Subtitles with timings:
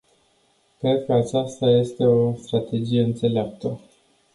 [0.79, 3.79] Cred că aceasta este o strategie înțeleaptă.